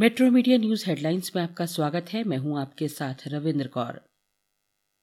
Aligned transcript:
Metro 0.00 0.30
media 0.30 0.58
news 0.58 0.84
headlines 0.86 1.32
में 1.36 1.42
आपका 1.42 1.66
स्वागत 1.66 2.06
है। 2.12 2.24
मैं 2.24 2.36
हूँ 2.38 2.60
आपके 2.60 2.88
साथ 2.88 3.14
रविंद्र 3.26 3.66
कौर। 3.66 4.00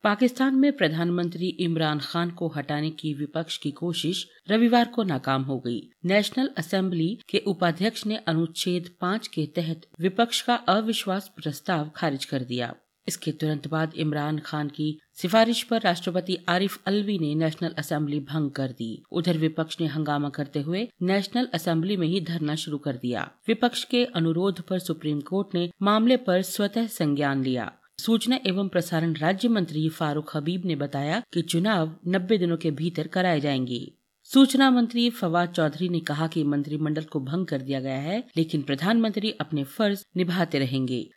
पाकिस्तान 0.04 0.55
में 0.55 0.77
प्रधानमंत्री 0.77 1.47
इमरान 1.47 2.00
खान 2.00 2.31
को 2.31 2.47
हटाने 2.47 2.89
की 2.89 3.13
विपक्ष 3.13 3.57
की 3.57 3.71
कोशिश 3.71 4.28
रविवार 4.49 4.88
को 4.88 5.04
नाकाम 5.04 5.44
हो 5.44 5.60
गई। 5.60 5.89
नेशनल 6.05 6.49
असेंबली 6.57 7.20
के 7.29 7.38
उपाध्यक्ष 7.38 8.05
ने 8.05 8.18
अनुच्छेद 8.18 8.96
पाँच 9.02 9.28
के 9.28 9.46
तहत 9.46 9.82
विपक्ष 10.00 10.41
का 10.41 10.55
अविश्वास 10.55 11.27
प्रस्ताव 11.27 11.91
खारिज 11.95 12.25
कर 12.25 12.43
दिया। 12.43 12.75
इसके 13.08 13.32
तुरंत 13.32 13.68
बाद 13.68 13.94
इमरान 13.96 14.39
खान 14.39 14.68
की 14.68 15.00
सिफारिश 15.14 15.64
पर 15.64 15.82
राष्ट्रपति 15.82 16.38
आरिफ 16.50 16.82
अलवी 16.86 17.20
ने 17.20 17.36
नेशनल 17.36 17.70
असेंबली 17.78 18.20
भंग 18.20 18.52
कर 18.52 18.68
दी। 18.68 19.04
उधर 19.12 19.38
विपक्ष 19.38 19.78
ने 19.82 19.88
हंगामा 19.88 20.30
करते 20.30 20.62
हुए 20.62 20.89
नेशनल 21.02 21.48
असेंबली 21.54 21.98
में 21.98 22.07
ही 22.07 22.21
धरना 22.21 22.56
शुरू 22.56 22.78
कर 22.78 22.96
दिया। 22.96 23.32
विपक्ष 23.48 23.84
के 23.84 24.06
अनुरोध 24.06 24.62
पर 24.62 24.79
सुप्रीम 24.79 25.21
कोर्ट 25.21 25.56
ने 25.56 25.70
मामले 25.82 26.18
पर 26.18 26.42
स्वतः 26.42 26.88
संज्ञान 26.88 27.43
लिया। 27.43 27.74
सूचना 28.00 28.39
एवं 28.48 28.68
प्रसारण 28.68 29.14
राज्य 29.14 29.48
मंत्री 29.48 29.89
फारूक 29.89 30.32
हबीब 30.36 30.65
ने 30.65 30.76
बताया 30.76 31.24
कि 31.34 31.42
चुनाव 31.42 31.96
90 32.08 32.38
दिनों 32.38 32.58
के 32.58 32.72
भीतर 32.72 33.08
कराए 33.08 33.39
जाएँगे। 33.39 33.92
सूचना 34.23 34.72
मंत्री 34.72 35.09
फवाद 35.09 35.50
चौधरी 35.50 35.89
ने 35.89 36.00
कहा 36.00 36.28
कि 36.28 36.44
मंत्रिमंडल 36.44 37.03
को 37.03 37.20
भंग 37.20 37.45
कर 37.45 37.62
दिया 37.62 37.80
गया 37.80 37.98
है, 37.98 38.23
लेकिन 38.38 38.62
प्रधानमंत्री 38.62 39.31
अपने 39.31 39.64
फ़र्ज़ 39.64 40.06
निभाते 40.17 40.59
रहेंगे। 40.59 41.09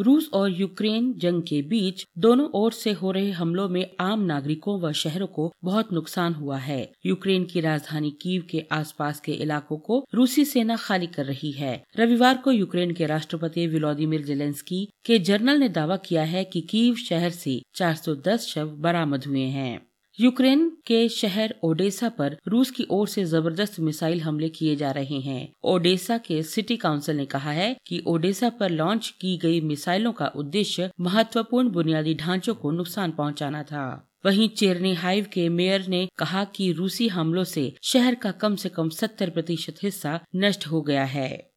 रूस 0.00 0.30
और 0.32 0.50
यूक्रेन 0.50 1.14
जंग 1.18 1.42
के 1.42 1.62
बीच 1.62 2.04
दोनों 2.18 2.48
ओर 2.54 2.72
से 2.72 2.92
हो 2.92 3.10
रहे 3.10 3.30
हमलों 3.30 3.68
में 3.68 3.90
आम 4.00 4.20
नागरिकों 4.20 4.80
व 4.80 4.92
शहरों 4.92 5.26
को 5.26 5.52
बहुत 5.64 5.92
नुकसान 5.92 6.34
हुआ 6.34 6.58
है। 6.58 6.92
यूक्रेन 7.06 7.44
की 7.44 7.60
राजधानी 7.60 8.10
कीव 8.10 8.44
के 8.50 8.64
आसपास 8.72 9.20
के 9.20 9.32
इलाकों 9.32 9.78
को 9.78 10.06
रूसी 10.14 10.44
सेना 10.44 10.76
खाली 10.76 11.06
कर 11.06 11.24
रही 11.24 11.52
है। 11.52 11.84
रविवार 11.96 12.38
को 12.38 12.52
यूक्रेन 12.52 12.94
के 12.94 13.06
राष्ट्रपति 13.06 13.66
विलोदिमिर 13.66 14.22
जेलेंस्की 14.22 14.88
के 15.04 15.18
जर्नल 15.18 15.58
ने 15.58 15.68
दावा 15.68 15.96
किया 15.96 16.22
है 16.22 16.44
कि 16.44 16.60
कीव 16.60 16.94
शहर 16.94 17.30
से 17.30 17.62
410 17.74 18.46
शव 18.46 18.66
बरामद 18.66 19.24
हुए 19.24 19.46
हैं। 19.50 19.86
यूक्रेन 20.20 20.68
के 20.86 21.08
शहर 21.08 21.54
ओडेसा 21.64 22.08
पर 22.08 22.36
रूस 22.48 22.70
की 22.70 22.86
ओर 22.90 23.08
से 23.08 23.24
ज़बरदस्त 23.24 23.80
मिसाइल 23.80 24.20
हमले 24.20 24.48
किए 24.48 24.76
जा 24.76 24.90
रहे 24.90 25.18
हैं। 25.20 25.52
ओडेसा 25.64 26.18
के 26.18 26.42
सिटी 26.42 26.76
काउंसिल 26.76 27.16
ने 27.16 27.24
कहा 27.24 27.50
है 27.50 27.76
कि 27.86 28.02
ओडेसा 28.06 28.48
पर 28.50 28.70
लॉन्च 28.70 29.08
की 29.20 29.36
गई 29.36 29.60
मिसाइलों 29.60 30.12
का 30.12 30.26
उद्देश्य 30.26 30.90
महत्वपूर्ण 31.00 31.68
बुनियादी 31.68 32.14
ढांचों 32.14 32.54
को 32.54 32.70
नुकसान 32.70 33.10
पहुंचाना 33.10 33.62
था। 33.62 34.12
वहीं 34.26 34.48
चेरनी 34.48 34.94
हाइव 34.94 35.26
के 35.32 35.48
मेयर 35.48 35.86
ने 35.86 36.08
कहा 36.18 36.44
कि 36.44 36.72
रूसी 36.72 37.08
हमलों 37.08 37.44
से 37.44 37.74
शहर 37.82 38.14
का 38.14 38.30
कम 38.30 38.56
से 38.56 38.68
कम 38.68 38.88
70 38.88 39.30
प्रतिशत 39.30 39.74
हिस्सा 39.82 40.20
नष्ट 40.36 40.66
हो 40.66 40.82
गया 40.82 41.04
है। 41.04 41.55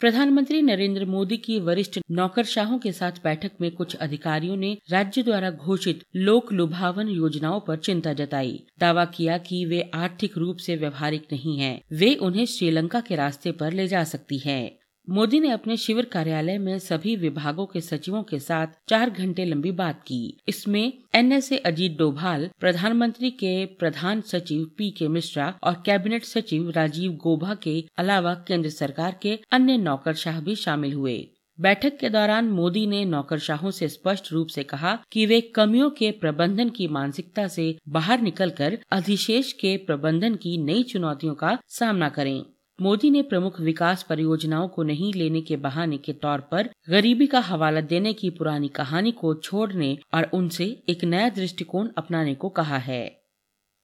प्रधानमंत्री 0.00 0.62
नरेंद्र 0.62 1.04
मोदी 1.04 1.36
की 1.36 1.58
वरिष्ठ 1.60 2.00
नौकरशाहों 2.10 2.78
के 2.78 2.92
साथ 2.92 3.12
बैठक 3.24 3.50
में 3.60 3.70
कुछ 3.70 3.96
अधिकारियों 3.96 4.56
ने 4.56 4.78
राज्य 4.90 5.22
द्वारा 5.22 5.50
घोषित 5.50 6.04
लोक 6.16 6.52
लुभावन 6.52 7.08
योजनाओं 7.08 7.60
पर 7.60 7.76
चिंता 7.76 8.12
जताई 8.12 8.64
दावा 8.78 9.04
किया 9.04 9.38
कि 9.38 9.64
वे 9.64 9.90
आर्थिक 9.94 10.38
रूप 10.38 10.56
से 10.56 10.76
व्यवहारिक 10.76 11.26
नहीं 11.32 11.58
हैं। 11.58 11.80
वे 11.92 12.14
उन्हें 12.14 12.46
श्रीलंका 12.46 13.00
के 13.00 13.16
रास्ते 13.16 13.52
पर 13.52 13.72
ले 13.72 13.86
जा 13.86 14.04
सकती 14.04 14.38
हैं। 14.38 14.79
मोदी 15.10 15.38
ने 15.40 15.50
अपने 15.50 15.76
शिविर 15.76 16.04
कार्यालय 16.04 16.58
में 16.58 16.78
सभी 16.78 17.14
विभागों 17.16 17.64
के 17.66 17.80
सचिवों 17.80 18.22
के 18.22 18.38
साथ 18.38 18.66
चार 18.88 19.10
घंटे 19.10 19.44
लंबी 19.44 19.70
बात 19.70 20.02
की। 20.02 20.38
इसमें 20.48 20.92
एनएसए 21.14 21.56
अजीत 21.56 21.96
डोभाल, 21.98 22.48
प्रधानमंत्री 22.60 23.30
के 23.30 23.64
प्रधान 23.66 24.20
सचिव 24.20 24.64
पी 24.78 24.90
के 24.90 25.08
मिश्रा 25.08 25.58
और 25.62 25.82
कैबिनेट 25.86 26.24
सचिव 26.24 26.70
राजीव 26.70 27.12
गोभा 27.12 27.54
के 27.54 27.84
अलावा 27.98 28.34
केंद्र 28.48 28.70
सरकार 28.70 29.18
के 29.22 29.38
अन्य 29.52 29.76
नौकरशाह 29.76 30.40
भी 30.40 30.54
शामिल 30.56 30.92
हुए। 30.92 31.18
बैठक 31.58 31.98
के 31.98 32.08
दौरान 32.08 32.48
मोदी 32.50 32.86
ने 32.86 33.04
नौकरशाहों 33.04 33.70
से 33.70 33.88
स्पष्ट 33.88 34.32
रूप 34.32 34.48
से 34.48 34.62
कहा 34.62 34.98
कि 35.12 35.26
वे 35.26 35.40
कमियों 35.40 35.90
के 35.90 36.10
प्रबंधन 36.10 36.68
की 36.68 36.88
मानसिकता 36.88 37.48
से 37.48 37.78
बाहर 37.88 38.20
निकलकर 38.20 38.78
अधिशेष 38.92 39.52
के 39.52 39.76
प्रबंधन 39.76 40.34
की 40.34 40.56
नई 40.58 40.82
चुनौतियों 40.82 41.34
का 41.34 41.58
सामना 41.68 42.08
करें। 42.08 42.44
मोदी 42.80 43.10
ने 43.10 43.22
प्रमुख 43.22 43.60
विकास 43.60 44.02
परियोजनाओं 44.02 44.68
को 44.68 44.82
नहीं 44.82 45.12
लेने 45.14 45.40
के 45.40 45.56
बहाने 45.56 45.98
के 45.98 46.12
तौर 46.12 46.40
पर 46.40 46.70
गरीबी 46.90 47.26
का 47.26 47.40
हवाला 47.40 47.80
देने 47.80 48.12
की 48.12 48.30
पुरानी 48.30 48.68
कहानी 48.68 49.12
को 49.12 49.34
छोड़ने 49.34 49.98
और 50.14 50.30
उनसे 50.34 50.82
एक 50.88 51.04
नया 51.04 51.28
दृष्टिकोण 51.28 51.88
अपनाने 51.98 52.34
को 52.34 52.48
कहा 52.48 52.78
है। 52.78 53.20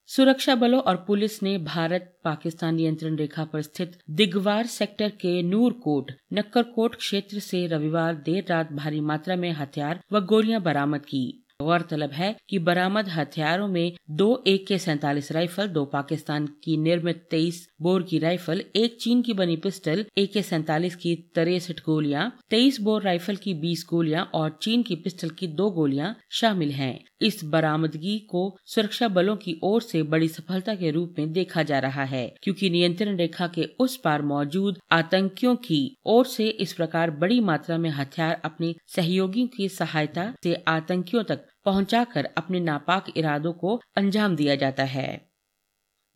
सुरक्षा 0.07 0.55
बलों 0.55 0.81
और 0.81 0.97
पुलिस 0.97 1.43
ने 1.43 1.59
भारत 1.59 2.21
पाकिस्तान 2.25 2.75
नियंत्रण 2.75 3.17
रेखा 3.17 3.45
पर 3.45 3.63
स्थित 3.63 3.99
दिगवार 4.11 4.67
सेक्टर 4.67 5.09
के 5.09 5.43
नूरकोट, 5.43 6.13
नक्करकोट 6.33 6.97
क्षेत्र 6.97 7.39
से 7.39 7.67
रविवार 7.67 8.15
देर 8.15 8.45
रात 8.51 8.73
भारी 8.73 9.01
मात्रा 9.01 9.37
में 9.37 9.53
हथियार 9.53 10.01
व 10.13 10.21
गोलियाँ 10.21 10.63
बरामद 10.63 11.01
की। 11.01 11.46
गौरतलब 11.67 12.11
है 12.13 12.35
कि 12.49 12.59
बरामद 12.61 13.09
हथियारों 13.09 13.69
में 13.69 13.93
दो 14.13 14.29
ए 14.47 14.57
के 14.59 14.79
सैतालीस 14.79 15.31
राइफल, 15.33 15.67
दो 15.69 15.85
पाकिस्तान 15.87 16.47
की 16.65 16.77
निर्मित 16.79 17.27
तेईस 17.31 17.67
बोर 17.83 18.03
की 18.03 18.19
राइफल, 18.19 18.63
एक 18.77 18.97
चीन 19.01 19.23
की 19.23 19.33
बनी 19.35 19.57
पिस्टल, 19.59 20.05
ए 20.19 20.27
के 20.27 20.43
सैतालीस 20.43 20.97
की 20.97 21.15
तिरसठ 21.35 21.81
गोलियाँ, 21.87 22.31
तेईस 22.51 22.81
बोर 22.81 23.03
राइफल 23.03 23.37
की 23.37 23.55
बीस 23.57 23.85
गोलियाँ 23.91 24.31
और 24.35 24.59
चीन 24.63 24.83
की 24.83 24.95
पिस्टल 24.97 25.31
की 25.31 25.47
दो 25.49 25.71
गोलियाँ 25.71 26.15
शामिल 26.33 26.71
हैं। 26.73 26.99
इस 27.23 27.41
बरामदगी 27.45 28.19
को 28.31 28.41
सुरक्षा 28.67 29.09
बलों 29.09 29.37
की 29.37 29.59
ओर 29.65 29.83
से 29.83 30.03
बड़ी 30.05 30.29
सफलता 30.29 30.75
के 30.75 30.91
रूप 30.91 31.15
में 31.19 31.33
देखा 31.33 31.63
जा 31.63 31.79
रहा 31.79 32.05
है, 32.05 32.27
क्योंकि 32.43 32.71
नियंत्रण 32.71 33.17
रेखा 33.17 33.47
के 33.49 33.69
उस 33.81 33.97
पार 33.97 34.23
मौजूद 34.23 34.79
आतंकियों 34.93 35.55
की 35.59 35.97
ओर 36.07 36.27
से 36.27 36.49
इस 36.49 36.73
प्रकार 36.73 37.11
बड़ी 37.17 37.41
मात्रा 37.41 37.79
में 37.79 37.91
हथियार 37.91 38.41
अपने 38.45 38.75
सहयोगियों 38.97 39.47
की 39.47 39.69
सहायता 39.69 40.33
से 40.43 40.55
आतंकियों 40.69 41.23
तक 41.25 41.47
पहुंचाकर 41.67 42.29
अपने 42.37 42.61
नापाक 42.61 43.13
इरादों 43.17 43.53
को 43.53 43.81
अंजाम 43.97 44.37
दिया 44.37 44.55
जाता 44.55 44.85
है। 44.85 45.09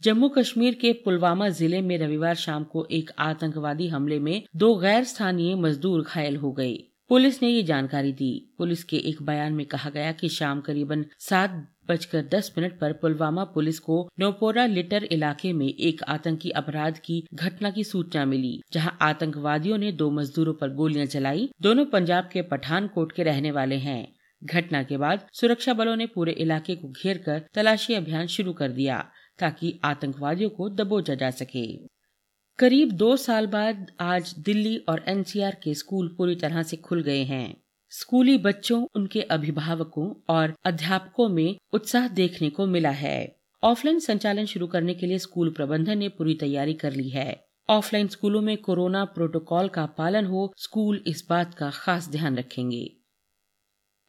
जम्मू 0.02 0.28
कश्मीर 0.28 0.74
के 0.74 0.92
पुलवामा 1.04 1.48
ज़िले 1.48 1.80
में 1.80 1.96
रविवार 1.98 2.34
शाम 2.36 2.64
को 2.64 2.86
एक 2.90 3.10
आतंकवादी 3.18 3.88
हमले 3.88 4.18
में 4.18 4.42
दो 4.56 4.74
गैर 4.76 5.04
स्थानीय 5.04 5.54
मजदूर 5.54 6.02
घायल 6.02 6.36
हो 6.36 6.52
गए। 6.52 6.72
पुलिस 7.10 7.42
ने 7.42 7.48
ये 7.48 7.62
जानकारी 7.62 8.12
दी। 8.12 8.54
पुलिस 8.58 8.84
के 8.84 8.96
एक 9.08 9.22
बयान 9.22 9.52
में 9.52 9.64
कहा 9.66 9.90
गया 9.90 10.12
कि 10.12 10.28
शाम 10.28 10.60
करीबन 10.60 11.04
सात 11.18 11.56
बजकर 11.88 12.22
दस 12.24 12.52
मिनट 12.58 12.78
पर 12.78 12.92
पुलवामा 12.92 13.44
पुलिस 13.44 13.78
को 13.78 13.96
नोपोरा 14.18 14.66
लिटर 14.66 15.04
इलाके 15.04 15.52
में 15.52 15.66
एक 15.66 16.02
आतंकी 16.02 16.50
अपराध 16.50 16.98
की 16.98 17.24
घटना 17.34 17.70
की 17.70 17.84
सूचना 17.84 18.24
मिली, 18.24 18.60
जहाँ 18.72 18.96
आतंकवादियों 19.02 19.78
ने 19.78 19.92
दो 19.92 20.10
मजदूरों 20.10 20.54
पर 20.54 20.74
गोलियाँ 20.74 21.06
चलाई। 21.06 21.48
दोनों 21.62 21.84
पंजाब 21.86 22.28
के 22.32 22.42
पठानकोट 22.42 23.12
के 23.12 23.22
रहने 23.22 23.50
वाले 23.50 23.76
हैं। 23.78 24.19
घटना 24.44 24.82
के 24.82 24.96
बाद 24.96 25.26
सुरक्षा 25.32 25.72
बलों 25.72 25.96
ने 25.96 26.06
पूरे 26.06 26.32
इलाके 26.32 26.76
को 26.76 26.88
घेर 26.88 27.18
कर 27.18 27.44
तलाशी 27.54 27.94
अभियान 27.94 28.26
शुरू 28.26 28.52
कर 28.52 28.68
दिया, 28.68 29.10
ताकि 29.38 29.80
आतंकवादियों 29.84 30.50
को 30.50 30.68
दबोचा 30.68 31.14
जा 31.14 31.30
सके। 31.30 31.76
करीब 32.58 32.92
दो 32.92 33.16
साल 33.16 33.46
बाद 33.46 33.92
आज 34.00 34.34
दिल्ली 34.38 34.76
और 34.78 35.04
एनसीआर 35.08 35.56
के 35.62 35.74
स्कूल 35.74 36.14
पूरी 36.18 36.34
तरह 36.34 36.62
से 36.62 36.76
खुल 36.76 37.02
गए 37.02 37.22
हैं। 37.22 37.62
स्कूली 37.90 38.38
बच्चों, 38.38 38.86
उनके 38.96 39.22
अभिभावकों 39.22 40.14
और 40.28 40.54
अध्यापकों 40.64 41.28
में 41.28 41.56
उत्साह 41.72 42.08
देखने 42.08 42.50
को 42.50 42.66
मिला 42.66 42.90
है। 42.90 43.36
ऑफलाइन 43.64 43.98
संचालन 43.98 44.44
शुरू 44.44 44.66
करने 44.66 44.94
के 44.94 45.06
लिए 45.06 45.18
स्कूल 45.18 45.50
प्रबंधन 45.50 45.98
ने 45.98 46.08
पूरी 46.08 46.34
तैयारी 46.34 46.74
कर 46.74 46.92
ली 46.92 47.08
है। 47.08 47.46
ऑफलाइन 47.70 48.08
स्कूलों 48.08 48.40
में 48.40 48.56
कोरोना 48.56 49.04
प्रोटोकॉल 49.04 49.68
का 49.68 49.86
पालन 49.86 50.24
हो, 50.24 50.52
स्कूल 50.56 51.04
इस 51.06 51.26
बात 51.30 51.54
का 51.54 51.70
खास 51.70 52.08
ध्यान 52.08 52.36
रखेंगे। 52.36 52.96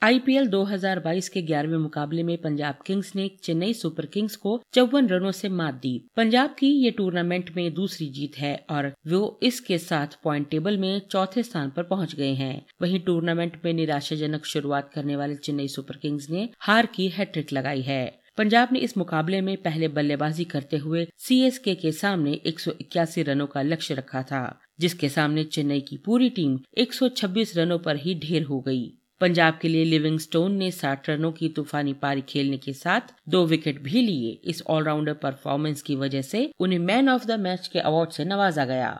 आईपीएल 0.01 0.47
2022 0.47 1.27
के 1.29 1.41
ग्यारहवें 1.41 1.77
मुकाबले 1.77 2.23
में 2.23 2.37
पंजाब 2.37 2.75
किंग्स 2.85 3.15
ने 3.15 3.27
चेन्नई 3.43 3.73
सुपर 3.73 4.05
किंग्स 4.05 4.35
को 4.35 4.61
चौवन 4.73 5.07
रनों 5.07 5.31
से 5.31 5.49
मात 5.49 5.73
दी। 5.73 5.91
पंजाब 6.15 6.55
की 6.59 6.67
ये 6.83 6.91
टूर्नामेंट 6.91 7.49
में 7.55 7.73
दूसरी 7.73 8.07
जीत 8.09 8.37
है 8.37 8.55
और 8.69 8.91
वो 9.07 9.39
इसके 9.43 9.77
साथ 9.77 10.17
पॉइंट 10.23 10.49
टेबल 10.49 10.77
में 10.77 11.01
चौथे 11.11 11.43
स्थान 11.43 11.69
पर 11.69 11.83
पहुँच 11.83 12.15
गए 12.15 12.33
हैं। 12.33 12.65
वहीं 12.81 12.99
टूर्नामेंट 12.99 13.59
में 13.65 13.73
निराशाजनक 13.73 14.45
शुरुआत 14.45 14.89
करने 14.93 15.15
वाले 15.15 15.35
चेन्नई 15.35 15.67
सुपर 15.67 15.97
किंग्स 15.97 16.29
ने 16.29 16.49
हार 16.59 16.85
की 16.85 17.07
हैट्रिक 17.07 17.53
लगाई 17.53 17.81
है। 17.81 18.05
पंजाब 18.37 18.69
ने 18.71 18.79
इस 18.79 18.97
मुकाबले 18.97 19.41
में 19.41 19.55
पहले 19.57 19.87
बल्लेबाजी 19.87 20.43
करते 20.43 20.77
हुए 20.77 21.07
सीएसके 21.17 21.75
के 21.75 21.91
सामने 21.91 22.33
एक 22.45 22.59
सौ 22.59 22.71
इक्यासी 22.81 23.23
रनों 23.23 23.47
का 23.47 23.61
लक्ष्य 23.61 23.93
रखा 23.93 24.23
था, 24.23 24.59
जिसके 24.79 25.09
सामने 25.09 25.43
चेन्नई 25.43 25.81
की 25.81 25.97
पूरी 25.97 26.29
टीम 26.29 26.59
126 26.77 27.57
रनों 27.57 27.79
पर 27.79 27.95
ही 27.95 28.15
ढेर 28.15 28.43
हो 28.43 28.59
गई। 28.59 28.97
पंजाब 29.21 29.57
के 29.61 29.67
लिए 29.67 29.83
लिविंगस्टोन 29.85 30.55
ने 30.55 30.71
साठ 30.71 31.09
रनों 31.09 31.31
की 31.31 31.49
तूफानी 31.49 31.93
पारी 32.01 32.21
खेलने 32.29 32.57
के 32.57 32.73
साथ 32.73 33.13
दो 33.29 33.45
विकेट 33.45 33.81
भी 33.83 34.01
लिए। 34.01 34.31
इस 34.45 34.63
ऑलराउंडर 34.69 35.13
परफॉर्मेंस 35.21 35.81
की 35.81 35.95
वजह 35.97 36.21
से 36.23 36.49
उन्हें 36.59 36.79
मैन 36.81 37.09
ऑफ़ 37.09 37.25
द 37.27 37.39
मैच 37.39 37.67
के 37.67 37.79
अवार्ड 37.81 38.09
से 38.09 38.25
नवाजा 38.25 38.65
गया। 38.65 38.99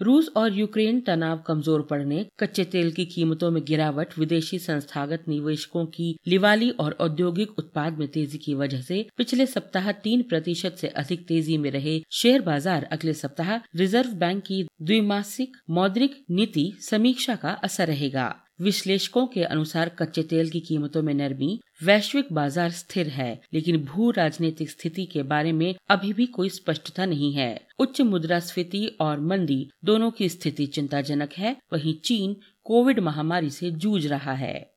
रूस 0.00 0.28
और 0.36 0.52
यूक्रेन 0.52 1.00
तनाव 1.00 1.38
कमज़ोर 1.46 1.82
पड़ने, 1.82 2.24
कच्चे 2.40 2.64
तेल 2.64 2.90
की 2.92 3.04
कीमतों 3.04 3.50
में 3.50 3.62
गिरावट, 3.64 4.18
विदेशी 4.18 4.58
संस्थागत 4.58 5.24
निवेशकों 5.28 5.84
की 5.86 6.14
लिवाली 6.28 6.70
और 6.70 6.96
औद्योगिक 7.00 7.58
उत्पाद 7.58 7.98
में 7.98 8.06
तेज़ी 8.08 8.38
की 8.38 8.54
वजह 8.54 8.80
से 8.80 9.06
पिछले 9.16 9.46
सप्ताह 9.46 9.90
तीन 10.00 10.22
प्रतिशत 10.22 10.76
से 10.76 10.88
अधिक 10.96 11.26
तेज़ी 11.28 11.58
में 11.58 11.70
रहे 11.70 12.00
शेयर 12.12 12.42
बाज़ार। 12.42 12.84
अगले 12.92 13.14
सप्ताह 13.14 13.54
रिज़र्व 13.76 14.12
बैंक 14.16 14.42
की 14.44 14.62
द्विमासिक 14.82 15.56
मौद्रिक 15.70 16.24
नीति 16.30 16.72
समीक्षा 16.80 17.36
का 17.36 17.50
असर 17.64 17.86
रहेगा। 17.86 18.34
विश्लेषकों 18.60 19.26
के 19.26 19.42
अनुसार 19.42 19.88
कच्चे 19.88 20.22
तेल 20.22 20.48
की 20.50 20.60
कीमतों 20.60 21.02
में 21.02 21.12
नरमी 21.14 21.58
वैश्विक 21.82 22.32
बाज़ार 22.32 22.70
स्थिर 22.70 23.08
है, 23.08 23.40
लेकिन 23.54 23.84
भू 23.84 24.10
राजनीतिक 24.10 24.70
स्थिति 24.70 25.04
के 25.06 25.22
बारे 25.24 25.52
में 25.52 25.74
अभी 25.90 26.12
भी 26.12 26.26
कोई 26.28 26.48
स्पष्टता 26.48 27.06
नहीं 27.06 27.32
है। 27.32 27.50
उच्च 27.78 28.00
मुद्रास्फीति 28.00 28.86
और 29.00 29.20
मंदी 29.20 29.68
दोनों 29.84 30.10
की 30.10 30.28
स्थिति 30.28 30.66
चिंताजनक 30.66 31.32
है। 31.32 31.56
वहीं 31.72 31.94
चीन 32.00 32.36
कोविड 32.64 33.00
महामारी 33.00 33.50
से 33.50 33.70
जूझ 33.70 34.06
रहा 34.06 34.32
है। 34.32 34.70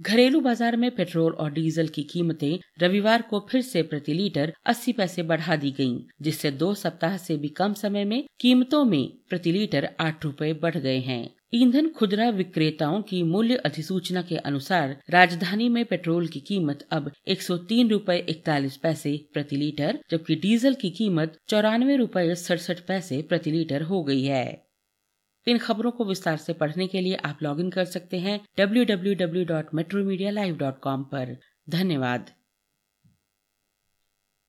घरेलू 0.00 0.40
बाज़ार 0.40 0.76
में 0.76 0.90
पेट्रोल 0.90 1.32
और 1.32 1.50
डीजल 1.52 1.88
की 1.88 2.02
कीमतें 2.02 2.58
रविवार 2.82 3.22
को 3.22 3.46
फिर 3.50 3.62
से 3.62 3.82
प्रति 3.82 4.12
लीटर 4.12 4.52
80 4.66 4.92
पैसे 4.92 5.22
बढ़ा 5.22 5.56
दी 5.56 5.70
गई 5.70 5.98
जिससे 6.22 6.50
दो 6.50 6.72
सप्ताह 6.74 7.16
से 7.16 7.36
भी 7.36 7.48
कम 7.48 7.74
समय 7.74 8.04
में 8.04 8.22
कीमतों 8.40 8.84
में 8.84 9.12
प्रति 9.28 9.52
लीटर 9.52 9.88
आठ 10.00 10.24
रूपए 10.24 10.52
बढ़ 10.52 10.76
गए 10.76 10.98
हैं। 11.00 11.28
ईंधन 11.52 11.88
खुदरा 11.88 12.28
विक्रेताओं 12.30 13.02
की 13.02 13.22
मूल्य 13.22 13.54
अधिसूचना 13.56 14.22
के 14.22 14.36
अनुसार 14.36 14.96
राजधानी 15.10 15.68
में 15.68 15.84
पेट्रोल 15.84 16.28
की 16.28 16.40
कीमत 16.40 16.86
अब 16.92 17.10
एक 17.28 17.42
सौ 17.42 17.56
तीन 17.56 17.90
रूपए 17.90 18.16
इकतालीस 18.28 18.76
पैसे 18.76 19.28
प्रति 19.32 19.56
लीटर, 19.56 19.98
जबकि 20.10 20.34
डीजल 20.34 20.74
की 20.74 20.90
कीमत 20.90 21.36
चौरानवे 21.48 21.96
रूपए 21.96 22.34
सड़सठ 22.34 22.80
पैसे 22.80 23.22
प्रति 23.22 23.50
लीटर 23.50 23.82
हो 23.82 24.02
गई 24.04 24.22
है। 24.22 24.64
इन 25.46 25.58
खबरों 25.58 25.90
को 25.90 26.04
विस्तार 26.04 26.36
से 26.36 26.52
पढ़ने 26.52 26.86
के 26.86 27.00
लिए 27.00 27.14
आप 27.14 27.38
लॉगिन 27.42 27.70
कर 27.70 27.84
सकते 27.84 28.18
हैं 28.18 28.40
W 28.58 28.84
W 28.84 29.14
W 29.14 29.44
dot 29.44 29.74
metro 29.74 30.04
media 30.04 30.30
live 30.30 30.56
dot 30.56 30.80
com 30.80 31.06
धन्यवाद। 31.70 32.30